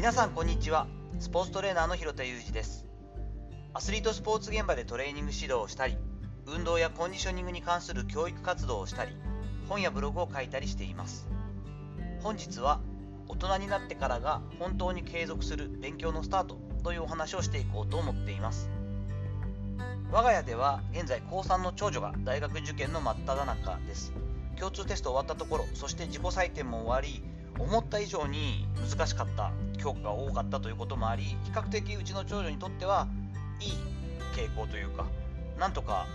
[0.00, 0.86] 皆さんこんにちは。
[1.18, 2.86] スポーツトレーナーの広田裕二です。
[3.74, 5.98] アスリートスポーツ現場でトレーニング指導をしたり
[6.46, 9.12] 運動やコンディショニングに関する教育活動をしたり
[9.68, 11.28] 本やブログを書いたりしています。
[12.22, 12.80] 本日は
[13.28, 18.70] 大人になってからが本当に継続する勉強のスタートというお話をしていこうと思っています。
[20.10, 24.14] 我が家では現在高3の長女が大学受験の真っ只中です。
[24.58, 27.22] 共通テスト終わったところそして自己採点も終わり
[27.60, 33.06] 思った以上に難しかった教科が多かったということもあり比較的うちの長女にとっては
[33.60, 33.72] いい
[34.34, 35.06] 傾向というか
[35.58, 36.06] なんとか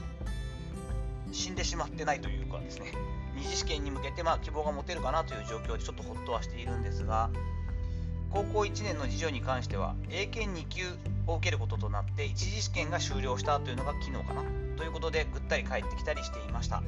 [1.32, 2.94] 死んでしまってないというかですね
[3.36, 7.30] 二次試験に向けてまあ希望が持てるかなという状況でちょっとほっとはしているんですが
[8.32, 10.84] 高校1年の次女に関しては英検2級
[11.28, 14.44] を受けることとなって一次試験が終了したというのが昨日かな
[14.78, 16.84] ということでぐったり帰ってきたりしていました。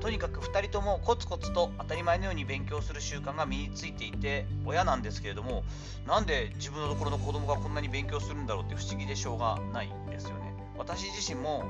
[0.00, 5.64] とにかく2人ともコツコツと当たり前のように勉強する習慣が身についていて親なんですけれども
[6.06, 10.54] なんで自分のところの子供がこんなに勉強するんだろうって不思議でしょうがないですよね。
[10.76, 11.64] 私自身も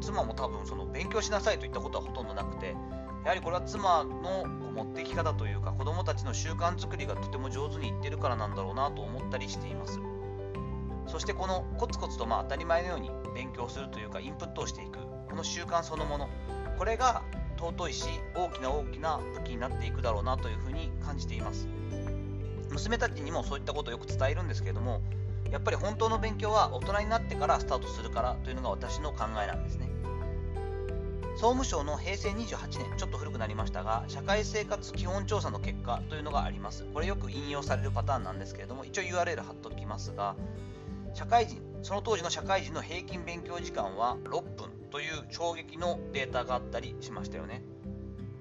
[0.00, 2.76] 妻も多分その勉強しなさいといったことはほとんどなくて
[3.24, 10.00] やはりこれは妻の持っていき方というか子供たちの習慣づくりがとても上手にいってるからなんだろうなと思ったりしています。
[11.06, 16.28] そしてこのコツコツとまあ当たり前のように勉強するというかインプットをしていくこの習慣そのもの
[16.80, 17.20] これが
[17.58, 21.68] 尊いし大きな大きな武器になっていくだろうなというふうに感じています。
[22.70, 25.02] 娘たちにもそういったことをよく伝えるんですけれども
[25.50, 29.90] やっぱり本当の勉強は大人になってからスタートするからというのが私の考えなんですね。
[31.34, 36.86] 総務省の平成28年ちょっと古くなりましたが社会生活基本調査の結果というのがあります。
[36.94, 40.34] これよく引用されるパターンなんですけれども一応 URL 貼っときますが
[41.12, 44.79] 社会人その当時の社会人の平均勉強時間は6分。
[44.90, 47.62] という衝撃のデータがあったりしましたよね。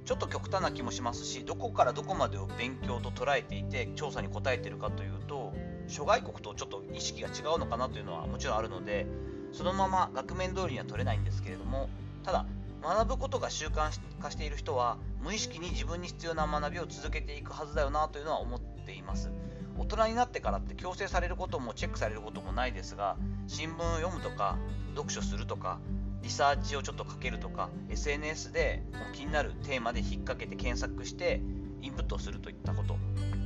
[0.05, 5.53] ちょっと極端な気もしますしどこからどこまでを勉強と捉えていて調査に答えてるかというと
[5.87, 9.05] 諸外国とちょっと意識が違うのかなというのはもちろんあるので
[9.51, 11.89] そのまま額面通りには取れないんですけれども
[12.23, 12.47] ただ
[12.81, 19.29] 学ぶことが習慣化している人は無意識に自分に必要な学びを続けていくはずだよなというのは思っています。
[19.77, 23.15] 大人になってからって強制されることもチェックされることもないですが
[23.47, 24.57] 新聞を読むとか
[24.95, 25.79] 読書するとか
[26.21, 31.41] リサーチをちょっとかけるとか SNS で気になるテーマで引っ掛けて検索して
[31.81, 32.97] インプットをするといったこと。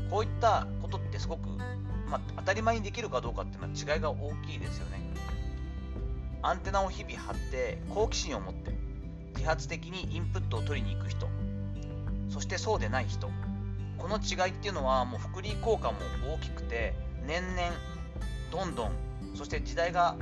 [0.09, 1.47] こういったことってすごく、
[2.07, 5.01] まあ、当たり前にできるかどうかっていうのは違いが大きいですよね。
[6.43, 8.75] アンテナを日々張って好奇心を持って
[9.35, 11.27] 自発的にインプットを取りに行く人。
[12.29, 13.29] そしてそうでない人。
[13.97, 15.97] この違いっていうのはもう福利効果も
[16.35, 16.93] 大きくて
[17.25, 17.71] 年々
[18.51, 18.91] どんどん
[19.33, 20.17] そして時代が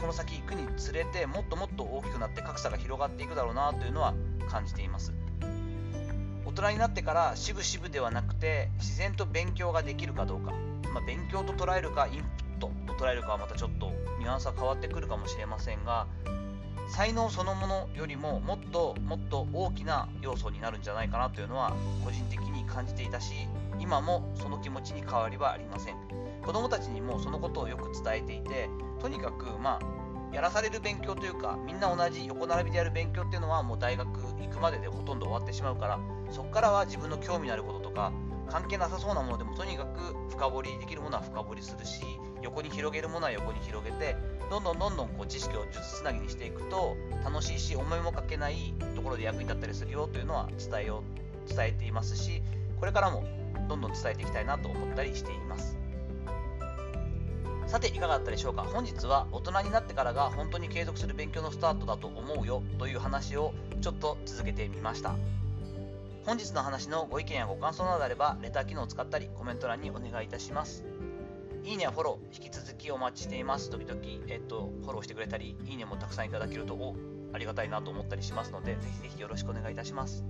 [0.00, 4.14] この先行くにつれてもっともっと大きくなって格差が広がっていくだろうなというのは
[4.48, 5.12] 感じています。
[6.46, 10.52] 大人になってから渋々ではなくて自然と勉強ができるかどうか、
[10.92, 16.06] まあ、勉強と捉えるかインプットと捉えるかはまたちょっとニュアンスは変わってくるかもしれませんが
[16.88, 21.74] 才能そのものよりももっともっと大きな要素になるんじゃないかなというのは
[22.04, 23.32] 個人的に感じていたし
[23.80, 25.94] 今もその気持ちに変わりはありません。
[26.44, 28.68] 子供たちにもそのことをよく伝えていて
[29.00, 35.98] とにかくまあやらされる勉強というかみんな同じ横並びでやる勉強っていうのはもう大学行くまででほとんど終わってしまうから
[36.30, 38.12] そこからは自分の興味のあることとか
[38.50, 42.02] 関係なさそうなものでもとにかく深掘りできるものは深掘りするし
[42.42, 44.16] 横に広げるものは横に広げて
[44.54, 51.02] どんどんどんどんこう知識を術つなぎにしていくと楽しいし思いもかけないところで役に立ったりするよというのは伝えよ
[51.48, 52.40] う伝えていますし
[52.78, 53.24] これからも
[53.68, 55.76] どんどん伝えていきたいなと思ったりしています。
[57.66, 58.62] さていかがだったでしょうか？
[58.62, 65.16] 本日は大人になってからが本当に継続する勉強のスタートだと思うよという話をちょっと続けてみました。
[66.24, 70.84] 本日の話のご意見やご感想などあればレター機能を使ったりコメント欄にお願いいたします。
[71.64, 73.70] いいねやフォロー引き続きお待ちしています。
[73.70, 73.98] 時々、
[74.28, 76.94] えっと、フォローしてくれたりいいねもたくさんいただけるとお
[77.32, 80.24] ありがたいなと思ったりしますのでぜひぜひよろしくお願いいたします。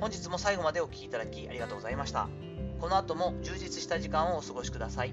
[0.00, 2.28] 本日も最後までお聴きいただきありがとうございました。
[2.80, 5.12] この後も充実した時間をお過ごしください。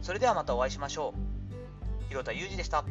[0.00, 2.08] それではまたお会いしましょう。
[2.08, 2.84] 広田裕二でした